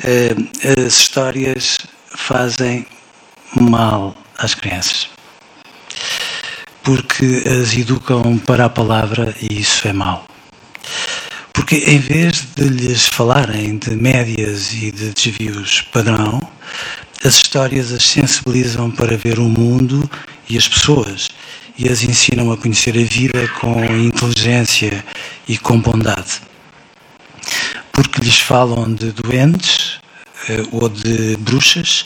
uh, 0.00 0.78
as 0.86 1.00
histórias 1.00 1.78
fazem 2.10 2.86
mal 3.60 4.16
às 4.38 4.54
crianças. 4.54 5.08
Porque 6.82 7.42
as 7.46 7.74
educam 7.76 8.36
para 8.38 8.66
a 8.66 8.70
palavra 8.70 9.34
e 9.40 9.60
isso 9.60 9.88
é 9.88 9.92
mau. 9.92 10.26
Porque 11.52 11.76
em 11.76 11.98
vez 11.98 12.44
de 12.54 12.64
lhes 12.64 13.06
falarem 13.06 13.78
de 13.78 13.90
médias 13.96 14.72
e 14.72 14.90
de 14.90 15.10
desvios 15.10 15.80
padrão, 15.92 16.40
as 17.24 17.36
histórias 17.36 17.90
as 17.90 18.04
sensibilizam 18.04 18.90
para 18.90 19.16
ver 19.16 19.38
o 19.38 19.48
mundo 19.48 20.08
e 20.48 20.58
as 20.58 20.68
pessoas 20.68 21.28
e 21.78 21.88
as 21.88 22.02
ensinam 22.02 22.52
a 22.52 22.56
conhecer 22.56 22.96
a 22.98 23.04
vida 23.04 23.48
com 23.60 23.82
inteligência 23.84 25.04
e 25.48 25.58
com 25.58 25.80
bondade. 25.80 26.40
Porque 27.94 28.20
lhes 28.20 28.38
falam 28.38 28.92
de 28.92 29.12
doentes 29.12 30.00
eh, 30.48 30.62
ou 30.72 30.88
de 30.88 31.36
bruxas 31.38 32.04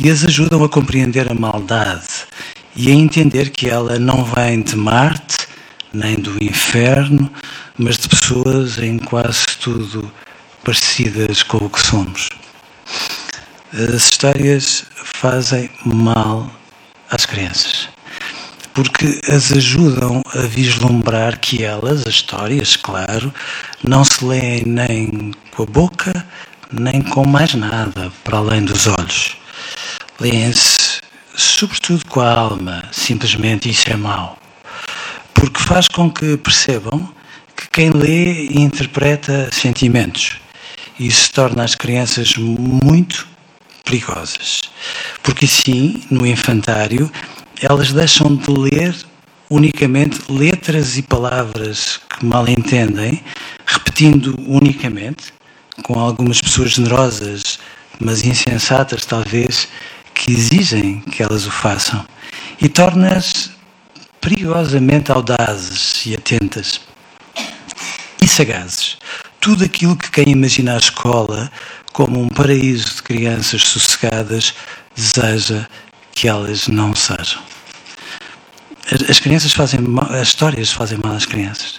e 0.00 0.10
as 0.10 0.24
ajudam 0.24 0.64
a 0.64 0.68
compreender 0.68 1.30
a 1.30 1.34
maldade 1.34 2.26
e 2.74 2.90
a 2.90 2.94
entender 2.94 3.50
que 3.50 3.68
ela 3.68 3.98
não 3.98 4.24
vem 4.24 4.62
de 4.62 4.74
Marte 4.74 5.46
nem 5.92 6.16
do 6.16 6.42
inferno, 6.42 7.30
mas 7.78 7.96
de 7.98 8.08
pessoas 8.08 8.78
em 8.78 8.98
quase 8.98 9.46
tudo 9.60 10.10
parecidas 10.64 11.42
com 11.42 11.58
o 11.58 11.70
que 11.70 11.80
somos. 11.80 12.28
As 13.72 14.04
histórias 14.04 14.84
fazem 15.20 15.70
mal 15.84 16.50
às 17.10 17.24
crianças 17.24 17.95
porque 18.76 19.18
as 19.32 19.52
ajudam 19.52 20.22
a 20.34 20.40
vislumbrar 20.40 21.40
que 21.40 21.64
elas, 21.64 22.02
as 22.06 22.12
histórias, 22.12 22.76
claro, 22.76 23.32
não 23.82 24.04
se 24.04 24.22
leem 24.22 24.64
nem 24.66 25.32
com 25.50 25.62
a 25.62 25.66
boca, 25.66 26.26
nem 26.70 27.00
com 27.00 27.26
mais 27.26 27.54
nada 27.54 28.12
para 28.22 28.36
além 28.36 28.62
dos 28.66 28.86
olhos. 28.86 29.38
Leem-se, 30.20 31.00
sobretudo 31.34 32.04
com 32.04 32.20
a 32.20 32.30
alma, 32.30 32.84
simplesmente 32.92 33.70
isso 33.70 33.90
é 33.90 33.96
mau. 33.96 34.38
Porque 35.32 35.58
faz 35.58 35.88
com 35.88 36.10
que 36.10 36.36
percebam 36.36 37.10
que 37.56 37.70
quem 37.70 37.88
lê 37.88 38.44
interpreta 38.48 39.48
sentimentos. 39.52 40.36
Isso 41.00 41.32
torna 41.32 41.64
as 41.64 41.74
crianças 41.74 42.36
muito 42.36 43.26
perigosas. 43.86 44.60
Porque 45.22 45.46
sim, 45.46 46.02
no 46.10 46.26
infantário, 46.26 47.10
elas 47.60 47.92
deixam 47.92 48.34
de 48.34 48.50
ler 48.50 48.94
unicamente 49.48 50.20
letras 50.30 50.96
e 50.96 51.02
palavras 51.02 52.00
que 52.10 52.24
mal 52.24 52.48
entendem, 52.48 53.22
repetindo 53.64 54.34
unicamente, 54.46 55.32
com 55.82 55.98
algumas 55.98 56.40
pessoas 56.40 56.72
generosas, 56.72 57.58
mas 58.00 58.24
insensatas 58.24 59.04
talvez, 59.04 59.68
que 60.14 60.32
exigem 60.32 61.00
que 61.00 61.22
elas 61.22 61.46
o 61.46 61.50
façam, 61.50 62.04
e 62.60 62.68
torna-as 62.68 63.50
perigosamente 64.20 65.12
audazes 65.12 66.04
e 66.06 66.14
atentas 66.14 66.80
e 68.22 68.26
sagazes. 68.26 68.96
Tudo 69.40 69.64
aquilo 69.64 69.96
que 69.96 70.10
quem 70.10 70.32
imagina 70.32 70.74
a 70.74 70.78
escola 70.78 71.50
como 71.92 72.20
um 72.20 72.28
paraíso 72.28 72.96
de 72.96 73.02
crianças 73.02 73.62
sossegadas 73.62 74.52
deseja 74.94 75.68
que 76.16 76.26
elas 76.26 76.66
não 76.66 76.94
sejam. 76.94 77.42
As 79.08 79.20
crianças 79.20 79.52
fazem 79.52 79.80
mal, 79.80 80.10
as 80.10 80.28
histórias 80.28 80.72
fazem 80.72 80.98
mal 81.04 81.12
às 81.12 81.26
crianças. 81.26 81.78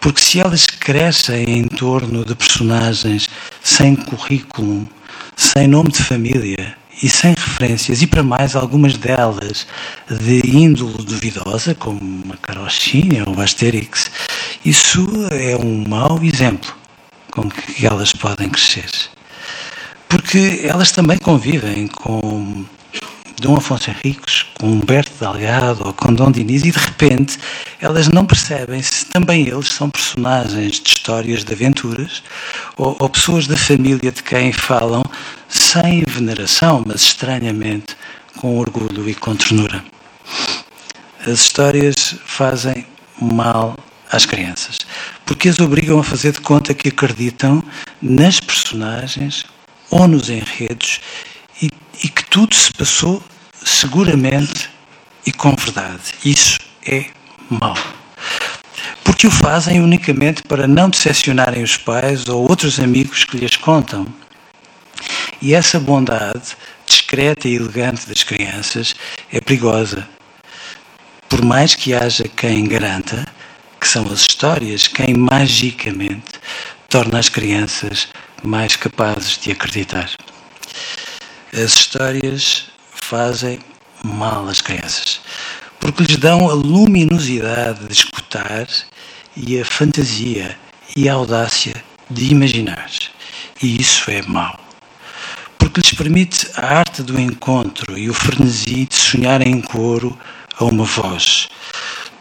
Porque 0.00 0.20
se 0.20 0.40
elas 0.40 0.64
crescem 0.64 1.58
em 1.58 1.68
torno 1.68 2.24
de 2.24 2.34
personagens 2.34 3.28
sem 3.62 3.94
currículo, 3.94 4.88
sem 5.36 5.68
nome 5.68 5.90
de 5.90 6.02
família 6.02 6.74
e 7.02 7.08
sem 7.10 7.34
referências, 7.34 8.00
e 8.00 8.06
para 8.06 8.22
mais 8.22 8.56
algumas 8.56 8.96
delas 8.96 9.66
de 10.08 10.40
índole 10.56 11.04
duvidosa, 11.04 11.74
como 11.74 12.32
a 12.32 12.36
Carochinha 12.38 13.24
ou 13.26 13.38
Asterix, 13.38 14.10
isso 14.64 15.06
é 15.30 15.54
um 15.54 15.86
mau 15.86 16.18
exemplo 16.22 16.74
com 17.30 17.50
que 17.50 17.84
elas 17.84 18.12
podem 18.14 18.48
crescer. 18.48 18.90
Porque 20.08 20.60
elas 20.64 20.92
também 20.92 21.18
convivem 21.18 21.88
com 21.88 22.64
Dom 23.40 23.56
Afonso 23.56 23.90
Henriques, 23.90 24.46
com 24.58 24.66
Humberto 24.66 25.12
Delgado 25.20 25.86
ou 25.86 25.92
com 25.92 26.12
Dom 26.12 26.30
Diniz 26.30 26.64
e 26.64 26.70
de 26.70 26.78
repente 26.78 27.38
elas 27.80 28.08
não 28.08 28.24
percebem 28.24 28.82
se 28.82 29.04
também 29.06 29.46
eles 29.46 29.68
são 29.68 29.90
personagens 29.90 30.80
de 30.80 30.88
histórias 30.88 31.44
de 31.44 31.52
aventuras 31.52 32.22
ou, 32.76 32.96
ou 32.98 33.08
pessoas 33.10 33.46
da 33.46 33.56
família 33.56 34.10
de 34.10 34.22
quem 34.22 34.52
falam 34.52 35.04
sem 35.48 36.02
veneração, 36.06 36.82
mas 36.86 37.02
estranhamente 37.02 37.94
com 38.38 38.58
orgulho 38.58 39.08
e 39.08 39.14
com 39.14 39.36
ternura. 39.36 39.84
As 41.20 41.40
histórias 41.40 42.14
fazem 42.24 42.86
mal 43.20 43.76
às 44.10 44.24
crianças, 44.24 44.78
porque 45.26 45.48
as 45.48 45.58
obrigam 45.58 45.98
a 45.98 46.04
fazer 46.04 46.32
de 46.32 46.40
conta 46.40 46.72
que 46.72 46.88
acreditam 46.88 47.62
nas 48.00 48.40
personagens 48.40 49.44
ou 49.90 50.08
nos 50.08 50.30
enredos 50.30 51.00
e, 51.60 51.70
e 52.02 52.08
que 52.08 52.24
tudo 52.24 52.54
se 52.54 52.72
passou 52.72 53.22
seguramente 53.64 54.70
e 55.24 55.32
com 55.32 55.54
verdade. 55.54 56.02
Isso 56.24 56.58
é 56.86 57.06
mau. 57.50 57.76
Porque 59.02 59.26
o 59.26 59.30
fazem 59.30 59.80
unicamente 59.80 60.42
para 60.42 60.66
não 60.66 60.90
decepcionarem 60.90 61.62
os 61.62 61.76
pais 61.76 62.28
ou 62.28 62.48
outros 62.48 62.78
amigos 62.78 63.24
que 63.24 63.38
lhes 63.38 63.56
contam. 63.56 64.06
E 65.40 65.54
essa 65.54 65.78
bondade 65.78 66.56
discreta 66.86 67.48
e 67.48 67.56
elegante 67.56 68.06
das 68.06 68.22
crianças 68.22 68.94
é 69.32 69.40
perigosa. 69.40 70.08
Por 71.28 71.44
mais 71.44 71.74
que 71.74 71.94
haja 71.94 72.28
quem 72.28 72.64
garanta 72.64 73.26
que 73.80 73.88
são 73.88 74.06
as 74.10 74.20
histórias 74.20 74.88
quem 74.88 75.14
magicamente 75.14 76.40
torna 76.88 77.18
as 77.18 77.28
crianças 77.28 78.08
mais 78.42 78.76
capazes 78.76 79.38
de 79.38 79.50
acreditar. 79.52 80.10
As 81.56 81.74
histórias 81.74 82.66
fazem 82.90 83.58
mal 84.04 84.46
às 84.46 84.60
crianças, 84.60 85.22
porque 85.80 86.02
lhes 86.02 86.18
dão 86.18 86.50
a 86.50 86.52
luminosidade 86.52 87.86
de 87.86 87.94
escutar 87.94 88.68
e 89.34 89.58
a 89.58 89.64
fantasia 89.64 90.54
e 90.94 91.08
a 91.08 91.14
audácia 91.14 91.82
de 92.10 92.30
imaginar. 92.30 92.90
E 93.62 93.80
isso 93.80 94.10
é 94.10 94.20
mau. 94.20 94.60
Porque 95.56 95.80
lhes 95.80 95.94
permite 95.94 96.46
a 96.56 96.80
arte 96.80 97.02
do 97.02 97.18
encontro 97.18 97.96
e 97.96 98.10
o 98.10 98.12
frenesi 98.12 98.84
de 98.84 98.94
sonhar 98.94 99.40
em 99.40 99.62
coro 99.62 100.14
a 100.58 100.64
uma 100.66 100.84
voz. 100.84 101.48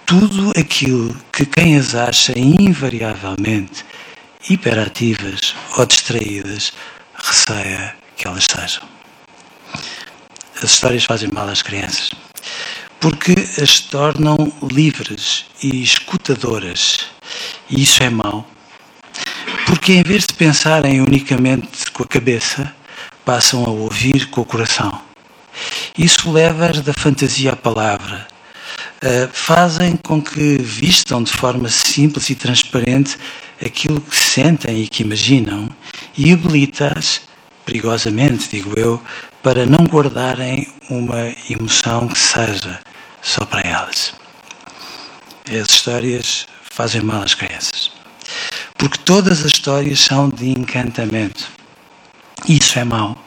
Tudo 0.06 0.54
aquilo 0.58 1.14
que 1.34 1.46
quem 1.46 1.76
as 1.78 1.94
acha 1.94 2.40
invariavelmente 2.40 3.84
hiperativas 4.50 5.54
ou 5.78 5.86
distraídas 5.86 6.72
receia 7.14 7.98
que 8.16 8.26
elas 8.26 8.46
sejam 8.50 8.95
as 10.62 10.72
histórias 10.72 11.04
fazem 11.04 11.30
mal 11.32 11.48
às 11.48 11.62
crianças, 11.62 12.12
porque 13.00 13.36
as 13.62 13.80
tornam 13.80 14.52
livres 14.72 15.46
e 15.62 15.84
escutadoras, 15.84 17.00
e 17.70 17.84
isso 17.84 18.02
é 18.04 18.10
mau. 18.10 18.48
Porque 19.66 19.94
em 19.94 20.04
vez 20.04 20.26
de 20.26 20.34
pensarem 20.34 21.02
unicamente 21.02 21.92
com 21.92 22.04
a 22.04 22.08
cabeça, 22.08 22.74
passam 23.24 23.64
a 23.64 23.70
ouvir 23.70 24.30
com 24.30 24.42
o 24.42 24.46
coração. 24.46 25.02
Isso 25.98 26.32
leva-as 26.32 26.82
da 26.82 26.94
fantasia 26.94 27.54
à 27.54 27.56
palavra. 27.56 28.28
Uh, 28.98 29.30
fazem 29.32 29.98
com 29.98 30.22
que 30.22 30.58
vistam 30.58 31.24
de 31.24 31.32
forma 31.32 31.70
simples 31.70 32.30
e 32.30 32.36
transparente 32.36 33.18
aquilo 33.64 34.02
que 34.02 34.16
sentem 34.16 34.82
e 34.82 34.88
que 34.88 35.04
imaginam 35.04 35.70
e 36.18 36.32
habilita-as, 36.32 37.22
perigosamente, 37.66 38.50
digo 38.50 38.78
eu, 38.78 39.02
para 39.46 39.64
não 39.64 39.86
guardarem 39.86 40.68
uma 40.90 41.32
emoção 41.48 42.08
que 42.08 42.18
seja 42.18 42.80
só 43.22 43.46
para 43.46 43.62
elas. 43.62 44.16
As 45.48 45.70
histórias 45.70 46.48
fazem 46.72 47.04
mal 47.04 47.22
às 47.22 47.36
crianças. 47.36 47.92
Porque 48.76 48.98
todas 49.06 49.42
as 49.42 49.52
histórias 49.52 50.00
são 50.00 50.30
de 50.30 50.50
encantamento. 50.50 51.48
Isso 52.50 52.80
é 52.80 52.84
mau. 52.84 53.24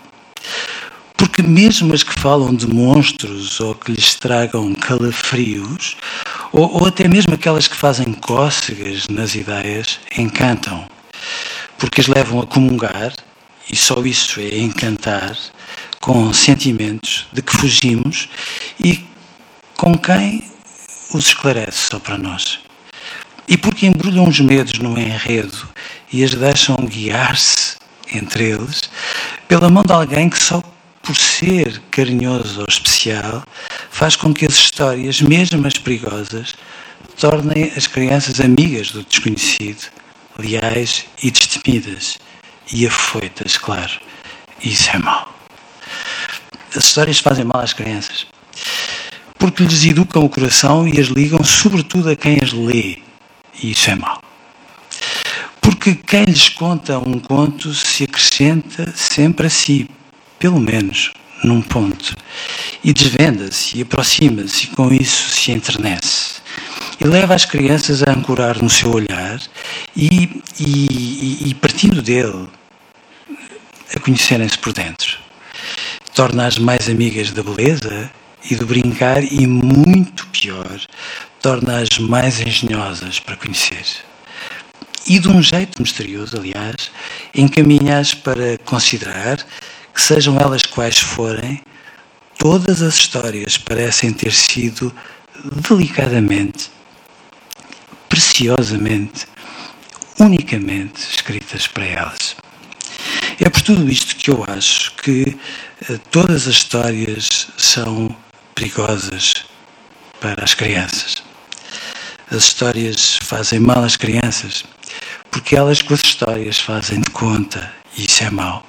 Porque 1.17 1.41
mesmo 1.41 1.95
as 1.95 2.03
que 2.03 2.19
falam 2.19 2.53
de 2.53 2.67
monstros 2.67 3.61
ou 3.61 3.77
que 3.77 3.93
lhes 3.93 4.17
tragam 4.17 4.75
calafrios, 4.75 5.97
ou, 6.51 6.81
ou 6.81 6.87
até 6.89 7.07
mesmo 7.07 7.35
aquelas 7.35 7.69
que 7.69 7.77
fazem 7.77 8.13
cócegas 8.13 9.07
nas 9.07 9.37
ideias, 9.37 10.01
encantam. 10.19 10.85
Porque 11.79 12.01
as 12.01 12.09
levam 12.09 12.41
a 12.41 12.47
comungar, 12.47 13.13
e 13.71 13.77
só 13.77 14.03
isso 14.03 14.41
é 14.41 14.59
encantar, 14.59 15.39
com 16.09 16.33
sentimentos 16.33 17.27
de 17.35 17.43
que 17.43 17.55
fugimos 17.55 18.31
e 18.83 19.05
com 19.77 19.95
quem 19.99 20.43
os 21.13 21.27
esclarece 21.27 21.91
só 21.91 21.99
para 21.99 22.17
nós. 22.17 22.61
E 23.47 23.59
porque 23.59 23.85
embrulham 23.85 24.27
os 24.27 24.41
medos 24.41 24.79
no 24.79 24.99
enredo 24.99 25.69
e 26.11 26.25
as 26.25 26.33
deixam 26.33 26.77
guiar-se 26.77 27.77
entre 28.11 28.53
eles, 28.53 28.89
pela 29.47 29.69
mão 29.69 29.83
de 29.83 29.93
alguém 29.93 30.31
que 30.31 30.43
só 30.43 30.63
por 31.03 31.15
ser 31.15 31.79
carinhoso 31.91 32.61
ou 32.61 32.67
especial 32.67 33.45
faz 33.91 34.17
com 34.17 34.33
que 34.33 34.47
as 34.47 34.55
histórias, 34.55 35.21
mesmo 35.21 35.67
as 35.67 35.75
perigosas, 35.75 36.55
tornem 37.19 37.71
as 37.77 37.87
crianças 37.87 38.41
amigas 38.41 38.93
do 38.93 39.03
desconhecido, 39.03 39.91
leais 40.39 41.05
e 41.23 41.31
destemidas 41.31 42.17
e 42.73 42.87
afoitas, 42.87 43.59
claro. 43.59 44.01
Isso 44.65 44.89
é 44.89 44.99
mau. 44.99 45.38
As 46.75 46.85
histórias 46.85 47.19
fazem 47.19 47.45
mal 47.45 47.63
às 47.63 47.73
crianças 47.73 48.27
porque 49.39 49.63
lhes 49.63 49.85
educam 49.85 50.25
o 50.25 50.29
coração 50.29 50.87
e 50.87 51.01
as 51.01 51.07
ligam, 51.07 51.43
sobretudo, 51.45 52.11
a 52.11 52.17
quem 52.17 52.39
as 52.43 52.53
lê. 52.53 52.99
E 53.63 53.71
isso 53.71 53.89
é 53.89 53.95
mau. 53.95 54.21
Porque 55.61 55.95
quem 55.95 56.25
lhes 56.25 56.49
conta 56.49 56.99
um 56.99 57.19
conto 57.19 57.73
se 57.73 58.05
acrescenta 58.05 58.93
sempre 58.95 59.47
a 59.47 59.51
si, 59.51 59.89
pelo 60.39 60.59
menos 60.59 61.13
num 61.45 61.63
ponto, 61.63 62.17
e 62.83 62.93
desvenda-se 62.93 63.79
e 63.79 63.83
aproxima-se 63.83 64.65
e 64.65 64.67
com 64.69 64.93
isso 64.93 65.31
se 65.31 65.53
enternece. 65.53 66.41
E 67.01 67.05
leva 67.05 67.35
as 67.35 67.45
crianças 67.45 68.03
a 68.03 68.11
ancorar 68.11 68.61
no 68.61 68.69
seu 68.69 68.91
olhar 68.91 69.41
e, 69.97 70.43
e, 70.59 71.49
e 71.49 71.55
partindo 71.55 72.03
dele, 72.03 72.49
a 73.95 74.01
conhecerem-se 74.01 74.59
por 74.59 74.73
dentro. 74.73 75.28
Torna-as 76.19 76.59
mais 76.59 76.89
amigas 76.89 77.31
da 77.31 77.45
beleza 77.45 78.11
e 78.51 78.57
do 78.57 78.67
brincar 78.67 79.23
e, 79.23 79.47
muito 79.47 80.27
pior, 80.27 80.81
torna-as 81.41 81.97
mais 82.01 82.41
engenhosas 82.41 83.21
para 83.21 83.37
conhecer. 83.37 83.87
E 85.07 85.21
de 85.21 85.29
um 85.29 85.41
jeito 85.41 85.81
misterioso, 85.81 86.37
aliás, 86.37 86.91
encaminha-as 87.33 88.15
para 88.15 88.59
considerar 88.65 89.37
que, 89.95 90.03
sejam 90.03 90.37
elas 90.41 90.63
quais 90.63 90.99
forem, 90.99 91.63
todas 92.37 92.83
as 92.83 92.97
histórias 92.97 93.57
parecem 93.57 94.13
ter 94.13 94.33
sido 94.33 94.93
delicadamente, 95.69 96.69
preciosamente, 98.09 99.25
unicamente 100.19 101.01
escritas 101.15 101.69
para 101.69 101.85
elas. 101.85 102.35
É 103.41 103.49
por 103.49 103.63
tudo 103.63 103.89
isto 103.89 104.17
que 104.17 104.31
eu 104.31 104.45
acho 104.49 104.93
que 104.97 105.37
uh, 105.89 105.99
todas 106.11 106.49
as 106.49 106.55
histórias 106.55 107.49
são 107.57 108.15
perigosas 108.55 109.45
para 110.21 110.43
as 110.43 110.55
crianças. 110.55 111.23
As 112.31 112.45
histórias 112.45 113.19
fazem 113.23 113.61
mal 113.61 113.85
às 113.85 113.97
crianças 113.97 114.65
porque 115.31 115.55
elas 115.55 115.81
com 115.83 115.95
as 115.95 116.01
histórias 116.01 116.59
fazem 116.59 117.01
de 117.01 117.11
conta 117.11 117.73
e 117.97 118.07
isso 118.07 118.25
é 118.25 118.31
mau. 118.31 118.67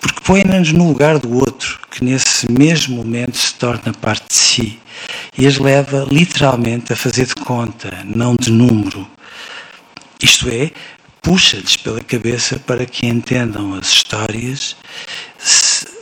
Porque 0.00 0.20
põem-nos 0.20 0.72
no 0.72 0.88
lugar 0.88 1.18
do 1.18 1.32
outro, 1.32 1.78
que 1.90 2.04
nesse 2.04 2.50
mesmo 2.50 2.96
momento 2.96 3.36
se 3.36 3.54
torna 3.54 3.92
parte 3.92 4.26
de 4.28 4.34
si 4.34 4.80
e 5.38 5.46
as 5.46 5.58
leva 5.58 6.06
literalmente 6.10 6.92
a 6.92 6.96
fazer 6.96 7.26
de 7.26 7.34
conta, 7.36 8.02
não 8.04 8.34
de 8.34 8.50
número. 8.50 9.06
Isto 10.22 10.48
é, 10.48 10.70
puxa-lhes 11.22 11.76
pela 11.76 12.00
cabeça 12.00 12.58
para 12.58 12.86
que 12.86 13.06
entendam 13.06 13.74
as 13.74 13.88
histórias, 13.88 14.76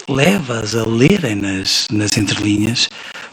leva-as 0.09 0.75
a 0.75 0.87
lerem 0.87 1.35
nas, 1.35 1.87
nas 1.91 2.17
entrelinhas, 2.17 2.89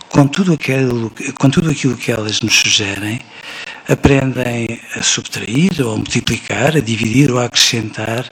com 0.10 0.28
tudo, 0.28 0.54
aquilo, 0.54 1.12
com 1.40 1.50
tudo 1.50 1.70
aquilo 1.70 1.98
que 1.98 2.12
elas 2.12 2.42
nos 2.42 2.56
sugerem, 2.56 3.20
aprendem 3.88 4.80
a 4.96 5.04
subtrair 5.04 5.72
ou 5.86 5.94
a 5.94 5.98
multiplicar, 5.98 6.76
a 6.76 6.80
dividir 6.80 7.32
ou 7.32 7.40
a 7.40 7.46
acrescentar, 7.46 8.30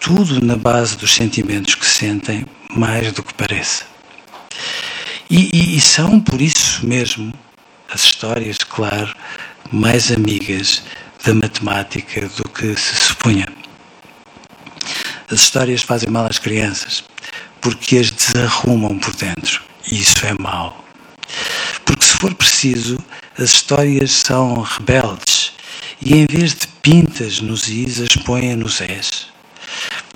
tudo 0.00 0.44
na 0.44 0.56
base 0.56 0.96
dos 0.96 1.14
sentimentos 1.14 1.74
que 1.74 1.86
sentem, 1.86 2.44
mais 2.70 3.12
do 3.12 3.22
que 3.22 3.32
parece. 3.34 3.84
E, 5.30 5.50
e, 5.52 5.76
e 5.76 5.80
são, 5.80 6.20
por 6.20 6.40
isso 6.40 6.86
mesmo, 6.86 7.32
as 7.92 8.04
histórias, 8.04 8.58
claro, 8.58 9.14
mais 9.72 10.12
amigas 10.12 10.82
da 11.24 11.34
matemática 11.34 12.28
do 12.36 12.48
que 12.50 12.76
se 12.76 12.96
supunha. 12.96 13.48
As 15.30 15.40
histórias 15.40 15.82
fazem 15.82 16.10
mal 16.10 16.26
às 16.26 16.38
crianças 16.38 17.02
porque 17.62 17.96
as 17.96 18.10
desarrumam 18.10 18.98
por 18.98 19.16
dentro 19.16 19.62
e 19.90 20.00
isso 20.00 20.26
é 20.26 20.34
mau. 20.38 20.84
Porque 21.86 22.04
se 22.04 22.12
for 22.18 22.34
preciso, 22.34 22.98
as 23.38 23.50
histórias 23.50 24.10
são 24.10 24.60
rebeldes 24.60 25.52
e 26.00 26.14
em 26.14 26.26
vez 26.26 26.54
de 26.54 26.66
pintas 26.82 27.40
nos 27.40 27.68
is, 27.68 28.00
as 28.00 28.22
põem 28.22 28.54
nos 28.54 28.82
es. 28.82 29.28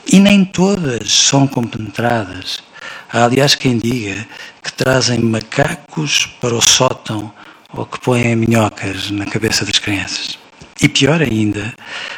E 0.06 0.20
nem 0.20 0.44
todas 0.44 1.10
são 1.10 1.46
compenetradas. 1.46 2.62
Há, 3.10 3.24
aliás, 3.24 3.54
quem 3.54 3.78
diga 3.78 4.26
que 4.62 4.72
trazem 4.72 5.20
macacos 5.20 6.26
para 6.38 6.54
o 6.54 6.60
sótão 6.60 7.32
ou 7.72 7.86
que 7.86 7.98
põem 8.00 8.36
minhocas 8.36 9.10
na 9.10 9.24
cabeça 9.24 9.64
das 9.64 9.78
crianças. 9.78 10.38
E 10.80 10.88
pior 10.88 11.20
ainda, 11.20 11.74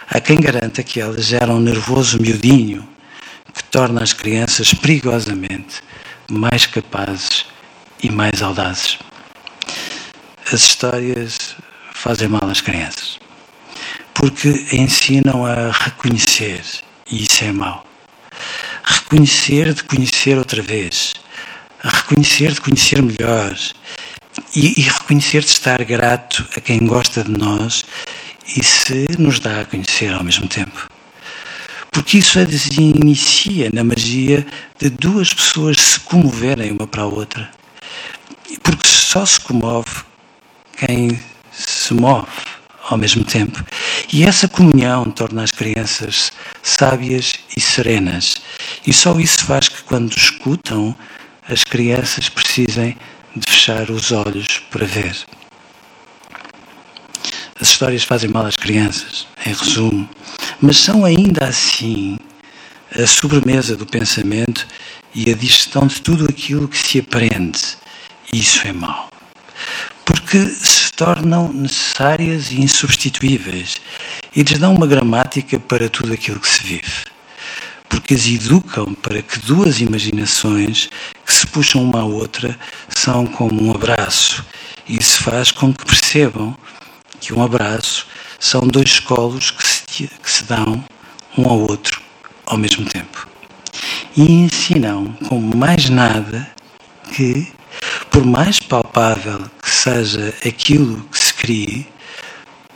há 0.08 0.20
quem 0.20 0.38
garanta 0.38 0.82
que 0.82 1.00
elas 1.00 1.26
geram 1.26 1.56
um 1.56 1.60
nervoso 1.60 2.20
miudinho 2.20 2.86
que 3.54 3.64
torna 3.64 4.02
as 4.02 4.12
crianças 4.12 4.74
perigosamente 4.74 5.82
mais 6.30 6.66
capazes 6.66 7.46
e 8.02 8.10
mais 8.10 8.42
audazes. 8.42 8.98
As 10.52 10.60
histórias 10.62 11.56
fazem 11.94 12.28
mal 12.28 12.44
às 12.44 12.60
crianças 12.60 13.18
porque 14.12 14.66
ensinam 14.72 15.46
a 15.46 15.70
reconhecer 15.70 16.60
e 17.10 17.22
isso 17.22 17.42
é 17.42 17.52
mau. 17.52 17.86
Reconhecer 18.84 19.72
de 19.72 19.82
conhecer 19.84 20.36
outra 20.36 20.60
vez, 20.60 21.14
reconhecer 21.82 22.52
de 22.52 22.60
conhecer 22.60 23.00
melhor 23.02 23.56
e, 24.54 24.78
e 24.78 24.82
reconhecer 24.82 25.40
de 25.40 25.48
estar 25.48 25.82
grato 25.84 26.46
a 26.54 26.60
quem 26.60 26.80
gosta 26.80 27.24
de 27.24 27.30
nós 27.30 27.84
e 28.56 28.64
se 28.64 29.06
nos 29.18 29.38
dá 29.38 29.60
a 29.60 29.64
conhecer 29.64 30.12
ao 30.12 30.24
mesmo 30.24 30.48
tempo. 30.48 30.88
Porque 31.90 32.18
isso 32.18 32.38
é 32.38 32.46
inicia 32.78 33.70
na 33.72 33.82
magia 33.82 34.46
de 34.78 34.90
duas 34.90 35.34
pessoas 35.34 35.76
se 35.80 36.00
comoverem 36.00 36.70
uma 36.72 36.86
para 36.86 37.02
a 37.02 37.06
outra. 37.06 37.50
Porque 38.62 38.88
só 38.88 39.26
se 39.26 39.40
comove 39.40 39.90
quem 40.76 41.20
se 41.52 41.92
move 41.94 42.28
ao 42.88 42.96
mesmo 42.96 43.24
tempo. 43.24 43.64
E 44.12 44.24
essa 44.24 44.48
comunhão 44.48 45.10
torna 45.10 45.42
as 45.42 45.50
crianças 45.50 46.32
sábias 46.62 47.34
e 47.56 47.60
serenas. 47.60 48.36
E 48.86 48.92
só 48.92 49.18
isso 49.18 49.44
faz 49.44 49.68
que, 49.68 49.82
quando 49.82 50.16
escutam, 50.16 50.94
as 51.48 51.64
crianças 51.64 52.28
precisem 52.28 52.96
de 53.34 53.50
fechar 53.50 53.90
os 53.90 54.12
olhos 54.12 54.60
para 54.70 54.86
ver. 54.86 55.16
As 57.60 57.68
histórias 57.68 58.04
fazem 58.04 58.30
mal 58.30 58.46
às 58.46 58.56
crianças, 58.56 59.26
em 59.44 59.52
resumo, 59.52 60.08
mas 60.62 60.78
são 60.78 61.04
ainda 61.04 61.46
assim 61.46 62.16
a 62.98 63.06
sobremesa 63.06 63.76
do 63.76 63.84
pensamento 63.84 64.66
e 65.14 65.30
a 65.30 65.34
digestão 65.34 65.86
de 65.86 66.00
tudo 66.00 66.24
aquilo 66.24 66.66
que 66.66 66.78
se 66.78 66.98
aprende. 66.98 67.60
E 68.32 68.40
isso 68.40 68.66
é 68.66 68.72
mau. 68.72 69.10
Porque 70.06 70.38
se 70.46 70.90
tornam 70.92 71.52
necessárias 71.52 72.50
e 72.50 72.62
insubstituíveis 72.62 73.76
e 74.34 74.42
lhes 74.42 74.58
dão 74.58 74.74
uma 74.74 74.86
gramática 74.86 75.60
para 75.60 75.90
tudo 75.90 76.14
aquilo 76.14 76.40
que 76.40 76.48
se 76.48 76.62
vive. 76.62 77.04
Porque 77.90 78.14
as 78.14 78.26
educam 78.26 78.94
para 78.94 79.20
que 79.20 79.38
duas 79.40 79.80
imaginações 79.80 80.88
que 81.26 81.34
se 81.34 81.46
puxam 81.46 81.82
uma 81.82 82.00
à 82.00 82.04
outra 82.04 82.58
são 82.88 83.26
como 83.26 83.62
um 83.62 83.70
abraço. 83.70 84.44
E 84.88 84.96
isso 84.98 85.22
faz 85.22 85.50
com 85.50 85.74
que 85.74 85.84
percebam 85.84 86.56
que 87.20 87.34
um 87.34 87.42
abraço 87.42 88.06
são 88.38 88.62
dois 88.62 88.98
colos 88.98 89.50
que 89.50 89.66
se, 89.66 90.08
que 90.08 90.30
se 90.30 90.44
dão 90.44 90.82
um 91.36 91.48
ao 91.48 91.60
outro 91.60 92.00
ao 92.46 92.58
mesmo 92.58 92.84
tempo. 92.84 93.28
E 94.16 94.22
ensinam 94.22 95.12
como 95.28 95.56
mais 95.56 95.88
nada 95.88 96.50
que, 97.14 97.52
por 98.10 98.24
mais 98.24 98.58
palpável 98.58 99.40
que 99.62 99.70
seja 99.70 100.34
aquilo 100.44 101.02
que 101.12 101.18
se 101.18 101.34
crie, 101.34 101.86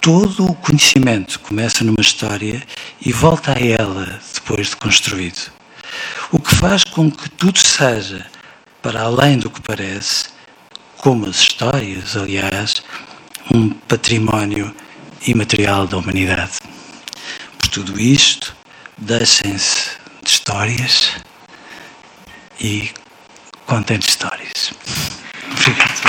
todo 0.00 0.46
o 0.46 0.54
conhecimento 0.54 1.40
começa 1.40 1.82
numa 1.82 2.00
história 2.00 2.62
e 3.00 3.12
volta 3.12 3.52
a 3.52 3.60
ela 3.60 4.20
depois 4.34 4.68
de 4.68 4.76
construído. 4.76 5.50
O 6.30 6.38
que 6.38 6.54
faz 6.54 6.84
com 6.84 7.10
que 7.10 7.28
tudo 7.30 7.58
seja, 7.58 8.26
para 8.82 9.02
além 9.02 9.38
do 9.38 9.50
que 9.50 9.60
parece, 9.60 10.26
como 10.98 11.26
as 11.26 11.36
histórias, 11.36 12.16
aliás, 12.16 12.82
um 13.52 13.70
património 13.70 14.74
imaterial 15.26 15.86
da 15.86 15.96
humanidade. 15.96 16.58
Por 17.58 17.68
tudo 17.68 18.00
isto, 18.00 18.54
deixem-se 18.98 19.90
de 20.22 20.30
histórias 20.30 21.12
e 22.60 22.90
contem 23.66 23.98
histórias. 23.98 24.72
Obrigado. 25.50 26.03